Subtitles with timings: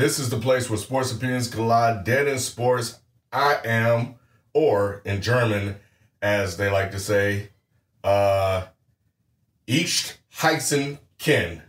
[0.00, 2.04] This is the place where sports opinions collide.
[2.04, 4.14] Dead in sports, I am,
[4.54, 5.76] or in German,
[6.22, 7.50] as they like to say,
[8.02, 8.62] uh,
[9.66, 11.60] Ich heißen Ken.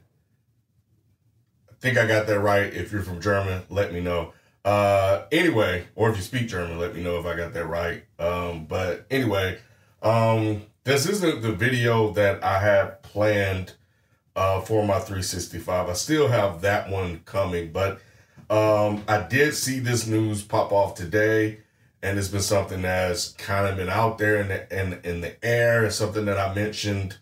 [1.69, 2.73] I think I got that right.
[2.73, 4.31] If you're from German, let me know.
[4.63, 8.05] Uh, anyway, or if you speak German, let me know if I got that right.
[8.17, 9.59] Um, but anyway,
[10.01, 13.73] um, this isn't the video that I had planned
[14.37, 15.89] uh, for my 365.
[15.89, 17.99] I still have that one coming, but
[18.51, 21.59] um, I did see this news pop off today,
[22.03, 25.43] and it's been something that's kind of been out there in the in, in the
[25.43, 25.85] air.
[25.85, 27.17] It's something that I mentioned,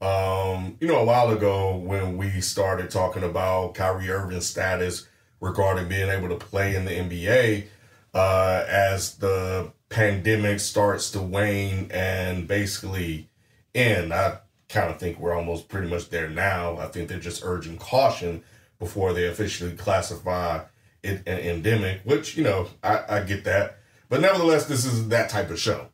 [0.00, 5.06] um, you know, a while ago when we started talking about Kyrie Irving's status
[5.40, 7.66] regarding being able to play in the NBA
[8.12, 13.28] uh, as the pandemic starts to wane and basically
[13.72, 14.12] end.
[14.12, 14.38] I
[14.68, 16.76] kind of think we're almost pretty much there now.
[16.78, 18.42] I think they're just urging caution
[18.80, 20.64] before they officially classify
[21.04, 23.78] an endemic, which, you know, I, I get that.
[24.08, 25.88] But nevertheless, this is that type of show.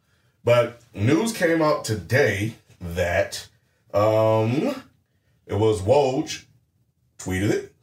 [0.45, 3.49] But news came out today that
[3.93, 4.83] um,
[5.47, 6.45] it was Woj
[7.19, 7.75] tweeted it.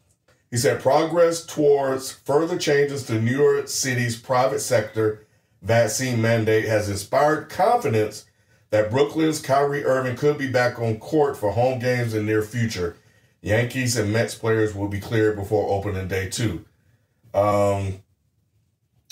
[0.51, 5.25] He said progress towards further changes to New York City's private sector
[5.61, 8.25] vaccine mandate has inspired confidence
[8.69, 12.95] that Brooklyn's Kyrie Irving could be back on court for home games in near future.
[13.41, 16.65] Yankees and Mets players will be cleared before opening day too.
[17.35, 18.01] Um,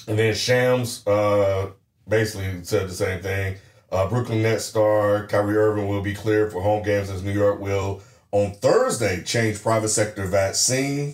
[0.07, 1.71] and then Shams uh,
[2.07, 3.57] basically said the same thing.
[3.91, 7.59] Uh, Brooklyn Nets star Kyrie Irving will be cleared for home games as New York
[7.59, 8.01] will
[8.31, 11.13] on Thursday change private sector vaccine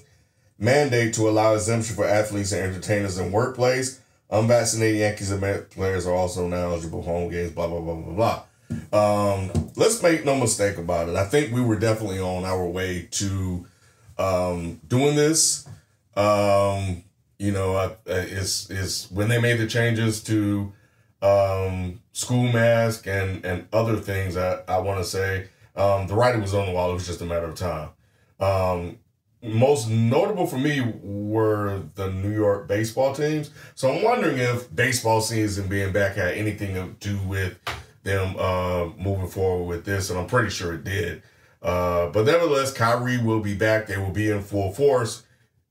[0.57, 3.99] mandate to allow exemption for athletes and entertainers in workplace.
[4.29, 7.51] Unvaccinated Yankees and players are also now eligible home games.
[7.51, 8.43] Blah blah blah blah blah.
[8.93, 11.15] Um, let's make no mistake about it.
[11.15, 13.65] I think we were definitely on our way to
[14.19, 15.67] um, doing this.
[16.19, 17.03] Um,
[17.37, 20.73] you know, is is when they made the changes to
[21.21, 24.35] um, school mask and and other things.
[24.35, 26.91] I I want to say um, the writing was on the wall.
[26.91, 27.89] It was just a matter of time.
[28.39, 28.99] Um,
[29.41, 33.51] most notable for me were the New York baseball teams.
[33.75, 37.57] So I'm wondering if baseball season being back had anything to do with
[38.03, 41.23] them uh, moving forward with this, and I'm pretty sure it did.
[41.61, 43.87] Uh, but nevertheless, Kyrie will be back.
[43.87, 45.23] They will be in full force.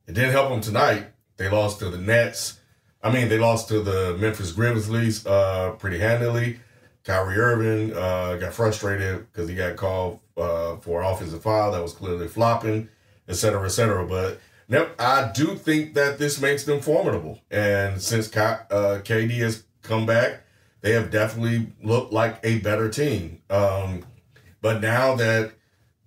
[0.08, 1.08] It didn't help them tonight.
[1.36, 2.58] They lost to the Nets.
[3.02, 6.58] I mean, they lost to the Memphis Grizzlies uh, pretty handily.
[7.04, 11.92] Kyrie Irving uh, got frustrated because he got called uh, for offensive foul that was
[11.92, 12.88] clearly flopping,
[13.28, 14.06] et cetera, et cetera.
[14.06, 17.40] But yep, I do think that this makes them formidable.
[17.50, 20.42] And since K- uh, KD has come back,
[20.80, 23.42] they have definitely looked like a better team.
[23.50, 24.04] Um,
[24.60, 25.52] but now that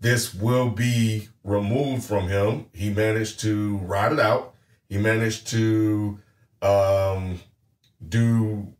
[0.01, 4.56] this will be removed from him, he managed to ride it out.
[4.89, 6.19] He managed to
[6.62, 7.39] um,
[8.06, 8.73] do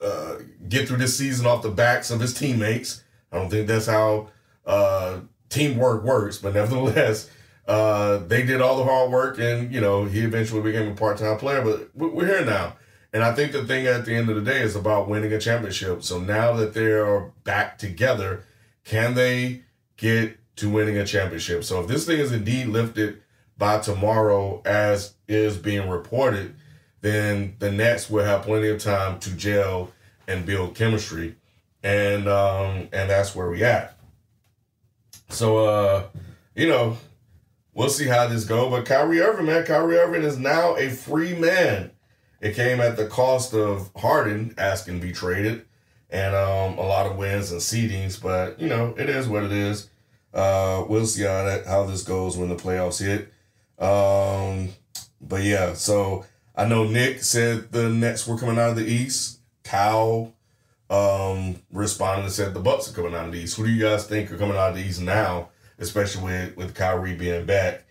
[0.00, 0.36] uh,
[0.68, 3.04] get through this season off the backs of his teammates.
[3.30, 4.30] I don't think that's how
[4.66, 7.30] uh, teamwork works, but nevertheless,
[7.68, 11.18] uh, they did all the hard work, and you know he eventually became a part
[11.18, 11.62] time player.
[11.62, 12.76] But we're here now,
[13.12, 15.38] and I think the thing at the end of the day is about winning a
[15.38, 16.02] championship.
[16.02, 18.44] So now that they are back together,
[18.84, 19.62] can they
[19.96, 21.64] get to winning a championship?
[21.64, 23.22] So if this thing is indeed lifted
[23.56, 26.54] by tomorrow, as is being reported,
[27.00, 29.92] then the Nets will have plenty of time to gel
[30.26, 31.36] and build chemistry,
[31.82, 33.98] and um, and that's where we at.
[35.28, 36.04] So uh,
[36.54, 36.96] you know,
[37.74, 38.70] we'll see how this go.
[38.70, 41.90] But Kyrie Irving, man, Kyrie Irving is now a free man.
[42.40, 45.64] It came at the cost of Harden asking to be traded
[46.10, 49.52] and um, a lot of wins and seedings, but you know, it is what it
[49.52, 49.88] is.
[50.32, 53.32] Uh, we'll see how that how this goes when the playoffs hit.
[53.78, 54.70] Um,
[55.20, 56.24] but yeah, so
[56.54, 59.40] I know Nick said the Nets were coming out of the East.
[59.64, 60.32] Kyle
[60.90, 63.56] um, responded and said the Bucks are coming out of the East.
[63.56, 66.74] Who do you guys think are coming out of the East now, especially with with
[66.74, 67.84] Kyrie being back?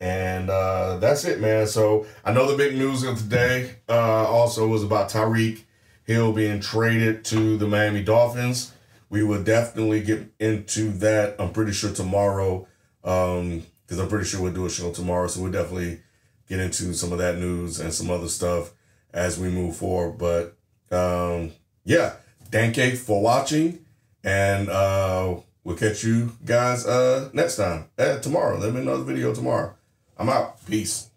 [0.00, 1.66] And uh, that's it, man.
[1.68, 5.62] So I know the big news of today uh, also was about Tyreek
[6.04, 8.72] Hill being traded to the Miami Dolphins.
[9.12, 11.36] We will definitely get into that.
[11.38, 12.66] I'm pretty sure tomorrow,
[13.02, 15.26] because um, I'm pretty sure we'll do a show tomorrow.
[15.28, 16.00] So we'll definitely
[16.48, 18.72] get into some of that news and some other stuff
[19.12, 20.16] as we move forward.
[20.16, 20.56] But
[20.90, 21.52] um,
[21.84, 22.14] yeah,
[22.50, 23.84] thank you for watching,
[24.24, 28.56] and uh, we'll catch you guys uh, next time uh, tomorrow.
[28.56, 29.74] Let me another video tomorrow.
[30.16, 30.64] I'm out.
[30.64, 31.11] Peace.